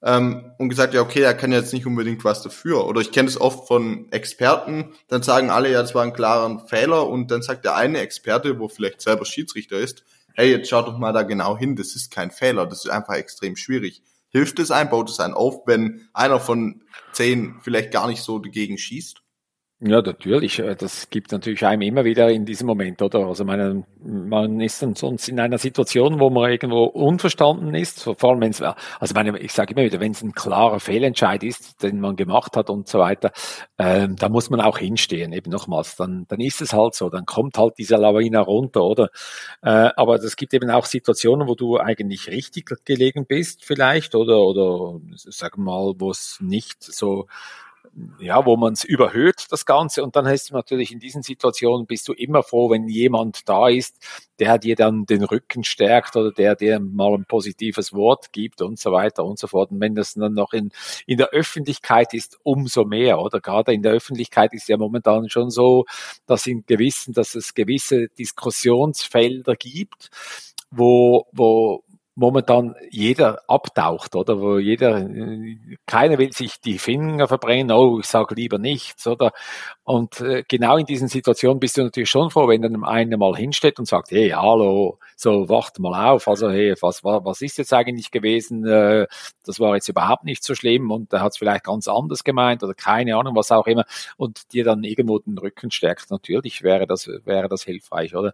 [0.03, 2.87] ähm, und gesagt, ja, okay, er kann jetzt nicht unbedingt was dafür.
[2.87, 6.67] Oder ich kenne es oft von Experten, dann sagen alle, ja, das war ein klarer
[6.67, 10.87] Fehler und dann sagt der eine Experte, wo vielleicht selber Schiedsrichter ist, hey, jetzt schaut
[10.87, 14.03] doch mal da genau hin, das ist kein Fehler, das ist einfach extrem schwierig.
[14.31, 16.83] Hilft es ein, baut es ein auf, wenn einer von
[17.13, 19.23] zehn vielleicht gar nicht so dagegen schießt?
[19.81, 20.59] Ja, natürlich.
[20.59, 23.27] Äh, das gibt natürlich einem immer wieder in diesem Moment, oder?
[23.27, 28.25] Also meine, man ist dann sonst in einer Situation, wo man irgendwo unverstanden ist, vor
[28.25, 31.81] allem wenn es, also meine, ich sage immer wieder, wenn es ein klarer Fehlentscheid ist,
[31.85, 33.31] den man gemacht hat und so weiter,
[33.79, 35.95] ähm, da muss man auch hinstehen, eben nochmals.
[35.95, 39.11] Dann, dann ist es halt so, dann kommt halt dieser Lawine runter, oder?
[39.62, 44.41] Äh, aber es gibt eben auch Situationen, wo du eigentlich richtig gelegen bist, vielleicht, oder,
[44.41, 47.29] oder wir mal, wo es nicht so
[48.20, 50.03] ja, wo man es überhöht, das Ganze.
[50.03, 53.68] Und dann heißt es natürlich, in diesen Situationen bist du immer froh, wenn jemand da
[53.68, 53.96] ist,
[54.38, 58.79] der dir dann den Rücken stärkt oder der dir mal ein positives Wort gibt und
[58.79, 59.70] so weiter und so fort.
[59.70, 60.70] Und wenn das dann noch in,
[61.07, 63.40] in der Öffentlichkeit ist, umso mehr, oder?
[63.40, 65.85] Gerade in der Öffentlichkeit ist ja momentan schon so,
[66.27, 70.11] dass in gewissen, dass es gewisse Diskussionsfelder gibt,
[70.70, 71.83] wo, wo,
[72.18, 74.40] momentan jeder abtaucht, oder?
[74.40, 75.09] Wo jeder,
[75.87, 79.31] keiner will sich die Finger verbrennen, oh, ich sage lieber nichts, oder?
[79.85, 83.37] Und äh, genau in diesen Situationen bist du natürlich schon froh, wenn dann einer mal
[83.37, 87.72] hinsteht und sagt, hey, hallo, so, wacht mal auf, also, hey, was, was ist jetzt
[87.72, 88.66] eigentlich gewesen?
[88.66, 89.07] Äh,
[89.44, 92.64] das war jetzt überhaupt nicht so schlimm und er hat es vielleicht ganz anders gemeint
[92.64, 93.85] oder keine Ahnung, was auch immer
[94.16, 96.11] und dir dann irgendwo den Rücken stärkt.
[96.11, 98.33] Natürlich wäre das, wäre das hilfreich, oder?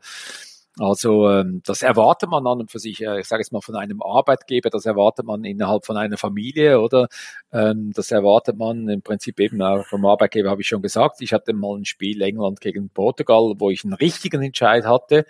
[0.79, 3.77] Also ähm, das erwartet man an und für sich, äh, ich sage jetzt mal von
[3.77, 7.07] einem Arbeitgeber, das erwartet man innerhalb von einer Familie oder
[7.53, 11.21] ähm, das erwartet man im Prinzip eben auch vom Arbeitgeber, habe ich schon gesagt.
[11.21, 15.27] Ich hatte mal ein Spiel England gegen Portugal, wo ich einen richtigen Entscheid hatte,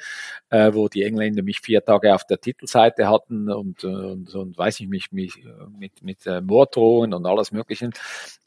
[0.48, 4.80] äh, wo die Engländer mich vier Tage auf der Titelseite hatten und, und, und weiß
[4.80, 5.44] ich mich, mich
[5.78, 7.92] mit, mit äh, Morddrohungen und alles Möglichen.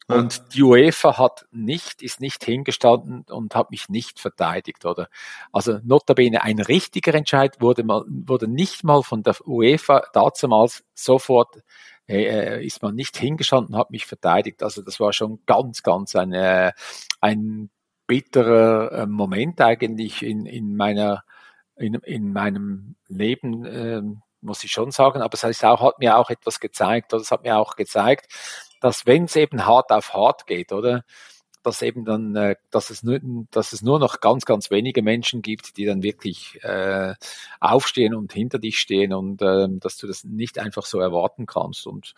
[0.09, 5.09] Und die UEFA hat nicht, ist nicht hingestanden und hat mich nicht verteidigt, oder?
[5.51, 11.61] Also notabene ein richtiger Entscheid wurde mal, wurde nicht mal von der UEFA damals sofort
[12.07, 14.63] äh, ist man nicht hingestanden, hat mich verteidigt.
[14.63, 16.71] Also das war schon ganz, ganz ein, äh,
[17.21, 17.69] ein
[18.07, 21.23] bitterer äh, Moment eigentlich in, in meiner,
[21.75, 24.01] in, in meinem Leben, äh,
[24.41, 25.21] muss ich schon sagen.
[25.21, 28.31] Aber es heißt auch, hat mir auch etwas gezeigt, oder es hat mir auch gezeigt,
[28.81, 31.03] dass wenn es eben hart auf hart geht, oder,
[31.67, 33.19] dass eben dann, äh, dass es nur,
[33.51, 37.13] dass es nur noch ganz, ganz wenige Menschen gibt, die dann wirklich äh,
[37.59, 41.85] aufstehen und hinter dich stehen und äh, dass du das nicht einfach so erwarten kannst.
[41.85, 42.13] Und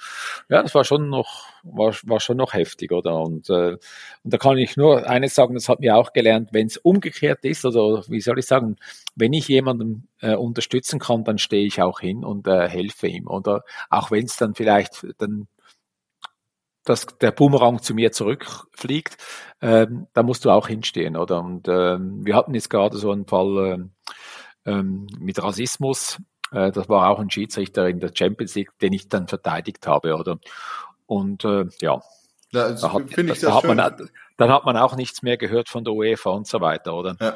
[0.49, 3.15] ja, das war schon noch, war, war schon noch heftig, oder?
[3.19, 3.77] Und, äh,
[4.23, 7.43] und da kann ich nur eines sagen, das hat mir auch gelernt, wenn es umgekehrt
[7.43, 8.75] ist, oder wie soll ich sagen,
[9.15, 13.27] wenn ich jemanden äh, unterstützen kann, dann stehe ich auch hin und äh, helfe ihm.
[13.27, 15.47] Oder auch wenn es dann vielleicht dann
[16.89, 19.15] dass der Boomerang zu mir zurückfliegt,
[19.61, 21.39] ähm, da musst du auch hinstehen, oder?
[21.39, 23.91] Und ähm, wir hatten jetzt gerade so einen Fall
[24.65, 26.17] ähm, mit Rassismus.
[26.51, 30.15] Äh, das war auch ein Schiedsrichter in der Champions League, den ich dann verteidigt habe,
[30.15, 30.39] oder?
[31.05, 32.01] Und äh, ja,
[32.49, 35.83] ja da hat, da, da hat man, dann hat man auch nichts mehr gehört von
[35.83, 37.15] der UEFA und so weiter, oder?
[37.21, 37.35] Ja.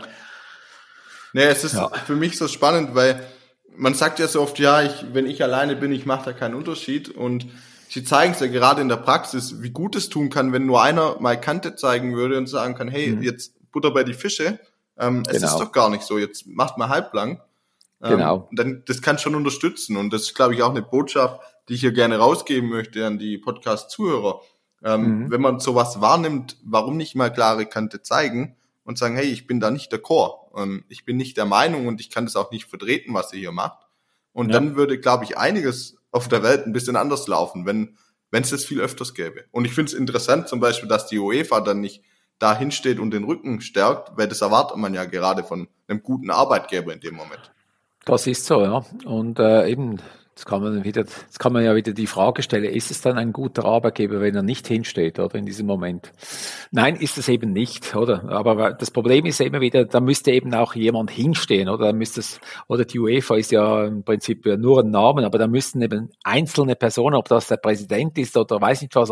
[1.33, 1.89] Nee, es ist ja.
[1.89, 3.23] für mich so spannend, weil
[3.75, 6.55] man sagt ja so oft, ja, ich, wenn ich alleine bin, ich mache da keinen
[6.55, 7.45] Unterschied und
[7.93, 10.81] sie zeigen es ja gerade in der Praxis, wie gut es tun kann, wenn nur
[10.81, 13.21] einer mal Kante zeigen würde und sagen kann, hey, mhm.
[13.21, 14.59] jetzt Butter bei die Fische.
[14.97, 15.29] Ähm, genau.
[15.29, 17.39] Es ist doch gar nicht so, jetzt macht mal halblang.
[18.01, 18.49] Ähm, genau.
[18.51, 21.81] Dann, das kann schon unterstützen und das ist, glaube ich, auch eine Botschaft, die ich
[21.81, 24.41] hier gerne rausgeben möchte an die Podcast-Zuhörer.
[24.83, 25.31] Ähm, mhm.
[25.31, 29.59] Wenn man sowas wahrnimmt, warum nicht mal klare Kante zeigen und sagen, hey, ich bin
[29.59, 32.49] da nicht der Chor, ähm, ich bin nicht der Meinung und ich kann das auch
[32.49, 33.85] nicht vertreten, was ihr hier macht.
[34.31, 34.53] Und ja.
[34.53, 37.97] dann würde, glaube ich, einiges auf der Welt ein bisschen anders laufen, wenn
[38.33, 39.43] wenn es das viel öfters gäbe.
[39.51, 42.01] Und ich finde es interessant zum Beispiel, dass die UEFA dann nicht
[42.39, 46.31] da hinsteht und den Rücken stärkt, weil das erwartet man ja gerade von einem guten
[46.31, 47.51] Arbeitgeber in dem Moment.
[48.05, 48.83] Das ist so, ja.
[49.05, 50.01] Und äh, eben,
[50.35, 53.19] Jetzt kann man wieder, jetzt kann man ja wieder die Frage stellen, ist es dann
[53.19, 56.11] ein guter Arbeitgeber, wenn er nicht hinsteht, oder in diesem Moment?
[56.71, 58.27] Nein, ist es eben nicht, oder?
[58.29, 61.85] Aber das Problem ist immer wieder, da müsste eben auch jemand hinstehen, oder?
[61.85, 65.45] Da müsste es, oder die UEFA ist ja im Prinzip nur ein Namen, aber da
[65.45, 69.11] müssten eben einzelne Personen, ob das der Präsident ist oder weiß nicht was,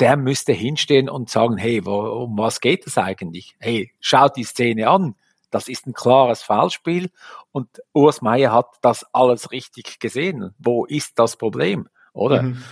[0.00, 3.54] der müsste hinstehen und sagen, hey, wo, um was geht es eigentlich?
[3.58, 5.14] Hey, schaut die Szene an
[5.54, 7.10] das ist ein klares Foulspiel
[7.52, 10.54] und Urs Meier hat das alles richtig gesehen.
[10.58, 12.42] Wo ist das Problem, oder?
[12.42, 12.64] Mhm.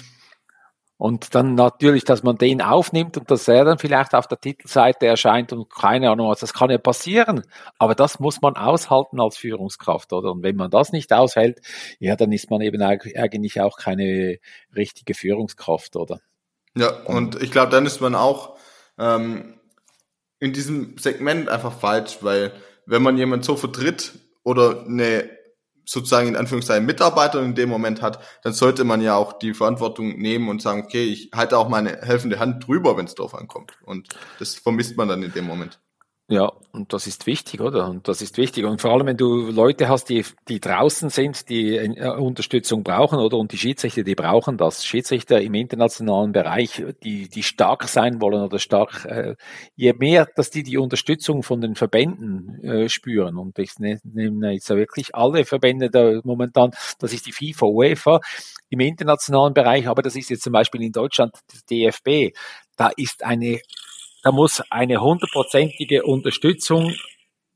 [0.98, 5.06] Und dann natürlich, dass man den aufnimmt und dass er dann vielleicht auf der Titelseite
[5.06, 7.42] erscheint und keine Ahnung was, das kann ja passieren.
[7.76, 10.30] Aber das muss man aushalten als Führungskraft, oder?
[10.30, 11.60] Und wenn man das nicht aushält,
[11.98, 14.38] ja, dann ist man eben eigentlich auch keine
[14.76, 16.20] richtige Führungskraft, oder?
[16.76, 18.56] Ja, und ich glaube, dann ist man auch
[18.96, 19.58] ähm,
[20.38, 22.52] in diesem Segment einfach falsch, weil
[22.86, 25.30] wenn man jemand so vertritt oder eine
[25.84, 30.18] sozusagen in Anführungszeichen Mitarbeiter in dem Moment hat, dann sollte man ja auch die Verantwortung
[30.18, 33.72] nehmen und sagen, okay, ich halte auch meine helfende Hand drüber, wenn es drauf ankommt.
[33.82, 35.80] Und das vermisst man dann in dem Moment.
[36.32, 37.90] Ja, und das ist wichtig, oder?
[37.90, 38.64] Und das ist wichtig.
[38.64, 43.18] Und vor allem, wenn du Leute hast, die, die draußen sind, die äh, Unterstützung brauchen,
[43.18, 43.36] oder?
[43.36, 44.86] Und die Schiedsrichter, die brauchen das.
[44.86, 49.34] Schiedsrichter im internationalen Bereich, die, die stark sein wollen oder stark, äh,
[49.76, 53.36] je mehr, dass die die Unterstützung von den Verbänden äh, spüren.
[53.36, 58.20] Und ich ne, nehme jetzt wirklich alle Verbände da momentan, das ist die FIFA, UEFA
[58.70, 61.34] im internationalen Bereich, aber das ist jetzt zum Beispiel in Deutschland
[61.70, 62.34] DFB.
[62.78, 63.60] Da ist eine
[64.22, 66.94] da muss eine hundertprozentige Unterstützung,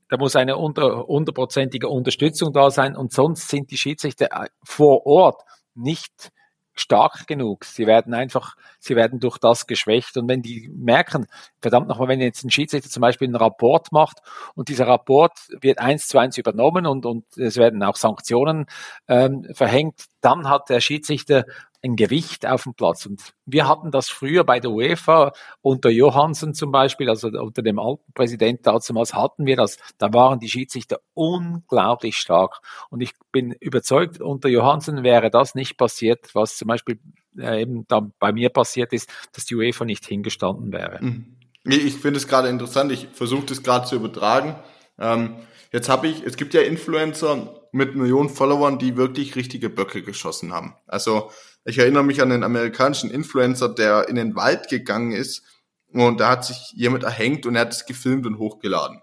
[0.09, 5.43] da muss eine hundertprozentige Unterstützung da sein und sonst sind die Schiedsrichter äh, vor Ort
[5.75, 6.31] nicht
[6.79, 7.65] stark genug.
[7.65, 10.15] Sie werden einfach, sie werden durch das geschwächt.
[10.17, 11.27] Und wenn die merken,
[11.61, 14.19] verdammt nochmal, wenn jetzt ein Schiedsrichter zum Beispiel einen Rapport macht
[14.55, 18.67] und dieser Rapport wird eins zu eins übernommen und, und es werden auch Sanktionen
[19.07, 21.45] ähm, verhängt, dann hat der Schiedsrichter
[21.87, 23.05] ein Gewicht auf dem Platz.
[23.05, 27.79] Und wir hatten das früher bei der UEFA unter Johansen zum Beispiel, also unter dem
[27.79, 29.77] alten Präsidenten damals hatten wir das.
[29.97, 32.59] Da waren die Schiedsrichter unglaublich stark.
[32.89, 36.99] Und ich bin überzeugt, unter Johansen wäre das nicht passiert, was zum Beispiel
[37.37, 41.03] äh, eben da bei mir passiert ist, dass die UEFA nicht hingestanden wäre.
[41.03, 41.37] Mhm.
[41.63, 42.91] Ich finde es gerade interessant.
[42.91, 44.55] Ich versuche das gerade zu übertragen.
[44.97, 45.35] Ähm,
[45.71, 50.53] jetzt habe ich, es gibt ja Influencer mit Millionen Followern, die wirklich richtige Böcke geschossen
[50.53, 50.75] haben.
[50.87, 51.31] Also
[51.65, 55.43] ich erinnere mich an den amerikanischen Influencer, der in den Wald gegangen ist
[55.91, 59.01] und da hat sich jemand erhängt und er hat es gefilmt und hochgeladen.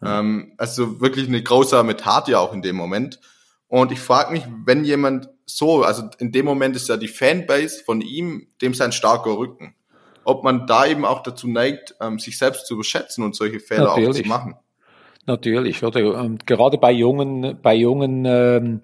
[0.00, 0.06] Mhm.
[0.06, 3.20] Ähm, also wirklich eine grausame Tat ja auch in dem Moment.
[3.68, 7.82] Und ich frage mich, wenn jemand so, also in dem Moment ist ja die Fanbase
[7.84, 9.74] von ihm, dem sein starker Rücken,
[10.24, 13.84] ob man da eben auch dazu neigt, ähm, sich selbst zu überschätzen und solche Fehler
[13.84, 14.08] Natürlich.
[14.08, 14.54] auch zu machen.
[15.26, 16.22] Natürlich, oder?
[16.22, 18.80] Und gerade bei jungen, bei jungen ähm,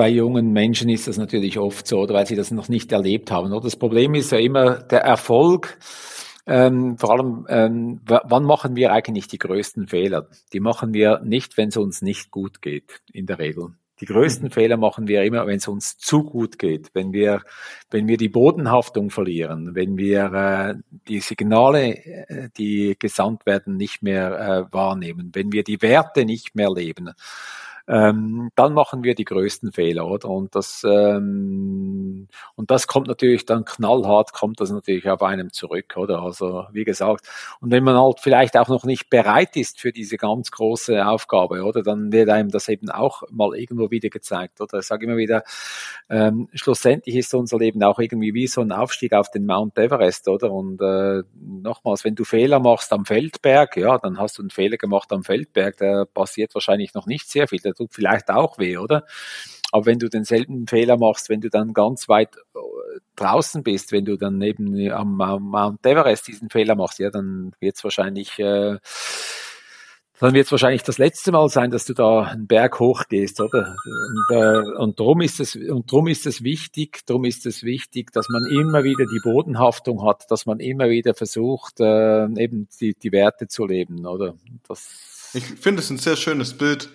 [0.00, 3.30] bei jungen Menschen ist das natürlich oft so, oder weil sie das noch nicht erlebt
[3.30, 3.52] haben.
[3.52, 5.78] Oder das Problem ist ja immer der Erfolg.
[6.46, 10.26] Ähm, vor allem, ähm, wann machen wir eigentlich die größten Fehler?
[10.54, 13.74] Die machen wir nicht, wenn es uns nicht gut geht, in der Regel.
[14.00, 14.52] Die größten mhm.
[14.52, 17.42] Fehler machen wir immer, wenn es uns zu gut geht, wenn wir,
[17.90, 20.74] wenn wir die Bodenhaftung verlieren, wenn wir äh,
[21.08, 26.54] die Signale, äh, die gesandt werden, nicht mehr äh, wahrnehmen, wenn wir die Werte nicht
[26.54, 27.10] mehr leben
[27.90, 30.28] ähm, dann machen wir die größten Fehler, oder?
[30.28, 35.96] Und das, ähm, und das kommt natürlich dann knallhart, kommt das natürlich auf einem zurück,
[35.96, 36.22] oder?
[36.22, 37.28] Also, wie gesagt,
[37.60, 41.64] und wenn man halt vielleicht auch noch nicht bereit ist für diese ganz große Aufgabe,
[41.64, 41.82] oder?
[41.82, 44.78] Dann wird einem das eben auch mal irgendwo wieder gezeigt, oder?
[44.78, 45.42] Ich sage immer wieder,
[46.08, 50.28] ähm, schlussendlich ist unser Leben auch irgendwie wie so ein Aufstieg auf den Mount Everest,
[50.28, 50.52] oder?
[50.52, 54.76] Und äh, nochmals, wenn du Fehler machst am Feldberg, ja, dann hast du einen Fehler
[54.76, 59.04] gemacht am Feldberg, da passiert wahrscheinlich noch nicht sehr viel tut vielleicht auch weh, oder?
[59.72, 62.58] Aber wenn du denselben Fehler machst, wenn du dann ganz weit äh,
[63.16, 67.52] draußen bist, wenn du dann neben am, am Mount Everest diesen Fehler machst, ja, dann
[67.60, 68.78] wird es wahrscheinlich äh,
[70.18, 73.74] dann wird es wahrscheinlich das letzte Mal sein, dass du da einen Berg hochgehst, oder?
[73.86, 78.12] Und, äh, und darum ist es und drum ist es wichtig, darum ist es wichtig,
[78.12, 82.94] dass man immer wieder die Bodenhaftung hat, dass man immer wieder versucht, äh, eben die,
[82.94, 84.34] die Werte zu leben, oder?
[84.68, 86.90] Das ich finde es ein sehr schönes Bild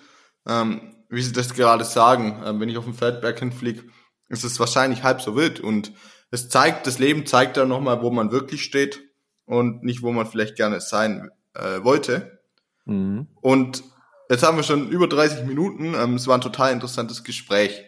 [0.47, 3.83] ähm, wie Sie das gerade sagen, äh, wenn ich auf dem Feldberg hinfliege,
[4.29, 5.93] ist es wahrscheinlich halb so wild und
[6.31, 9.01] es zeigt, das Leben zeigt dann nochmal, wo man wirklich steht
[9.45, 12.39] und nicht, wo man vielleicht gerne sein äh, wollte.
[12.85, 13.27] Mhm.
[13.41, 13.83] Und
[14.29, 15.93] jetzt haben wir schon über 30 Minuten.
[15.93, 17.83] Ähm, es war ein total interessantes Gespräch.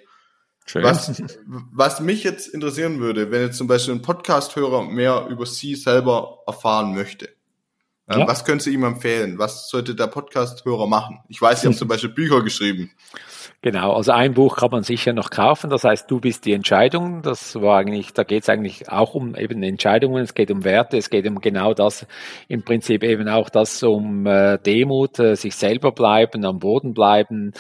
[0.65, 0.83] Schön.
[0.83, 1.21] Was,
[1.71, 6.39] was mich jetzt interessieren würde, wenn jetzt zum Beispiel ein Podcast-Hörer mehr über Sie selber
[6.45, 7.29] erfahren möchte,
[8.09, 8.27] ja.
[8.27, 9.37] Was können Sie ihm empfehlen?
[9.37, 11.19] Was sollte der Podcast-Hörer machen?
[11.27, 12.91] Ich weiß, Sie haben zum Beispiel Bücher geschrieben.
[13.63, 17.23] Genau, also ein Buch kann man sicher noch kaufen, das heißt, du bist die Entscheidung.
[17.23, 20.95] Das war eigentlich, da geht es eigentlich auch um eben Entscheidungen, es geht um Werte,
[20.97, 22.05] es geht um genau das,
[22.47, 27.51] im Prinzip eben auch das um äh, Demut, äh, sich selber bleiben, am Boden bleiben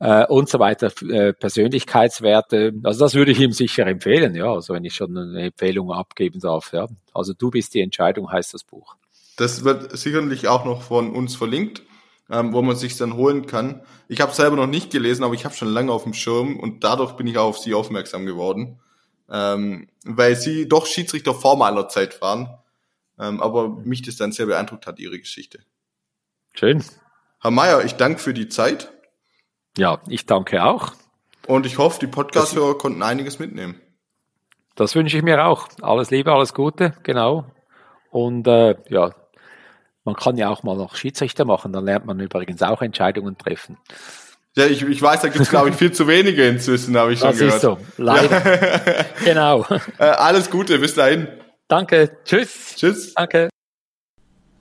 [0.00, 2.72] äh, und so weiter, äh, Persönlichkeitswerte.
[2.82, 6.40] Also das würde ich ihm sicher empfehlen, ja, also wenn ich schon eine Empfehlung abgeben
[6.40, 6.86] darf, ja.
[7.12, 8.96] Also du bist die Entscheidung heißt das Buch.
[9.36, 11.82] Das wird sicherlich auch noch von uns verlinkt,
[12.30, 13.82] ähm, wo man sich dann holen kann.
[14.08, 16.84] Ich habe selber noch nicht gelesen, aber ich habe schon lange auf dem Schirm und
[16.84, 18.80] dadurch bin ich auch auf sie aufmerksam geworden,
[19.28, 22.48] ähm, weil sie doch Schiedsrichter vor meiner Zeit waren,
[23.18, 25.60] ähm, aber mich das dann sehr beeindruckt hat, ihre Geschichte.
[26.54, 26.84] Schön.
[27.40, 28.92] Herr Mayer, ich danke für die Zeit.
[29.76, 30.92] Ja, ich danke auch.
[31.46, 33.80] Und ich hoffe, die Podcast-Hörer konnten einiges mitnehmen.
[34.76, 35.68] Das wünsche ich mir auch.
[35.82, 37.46] Alles Liebe, alles Gute, genau.
[38.10, 39.12] Und äh, ja,
[40.04, 43.78] man kann ja auch mal noch Schiedsrichter machen, dann lernt man übrigens auch Entscheidungen treffen.
[44.56, 47.18] Ja, ich, ich weiß, da gibt es, glaube ich, viel zu wenige inzwischen, habe ich
[47.18, 47.64] schon das gehört.
[47.64, 48.96] Das ist so, leider.
[48.96, 49.04] Ja.
[49.24, 49.66] genau.
[49.98, 51.26] Äh, alles Gute, bis dahin.
[51.66, 52.74] Danke, tschüss.
[52.76, 53.14] Tschüss.
[53.14, 53.48] Danke.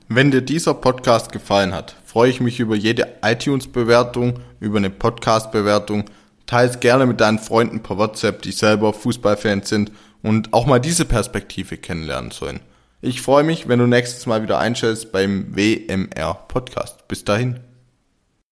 [0.07, 6.05] Wenn dir dieser Podcast gefallen hat, freue ich mich über jede iTunes-Bewertung, über eine Podcast-Bewertung.
[6.47, 9.91] Teils gerne mit deinen Freunden per WhatsApp, die selber Fußballfans sind
[10.23, 12.61] und auch mal diese Perspektive kennenlernen sollen.
[13.05, 17.05] Ich freue mich, wenn du nächstes Mal wieder einschaltest beim WMR Podcast.
[17.09, 17.59] Bis dahin.